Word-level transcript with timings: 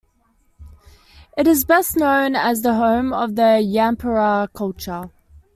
It 1.37 1.45
is 1.45 1.63
best 1.63 1.95
known 1.95 2.35
as 2.35 2.63
the 2.63 2.73
home 2.73 3.13
of 3.13 3.35
the 3.35 3.61
Yampara 3.63 4.51
culture. 4.51 5.11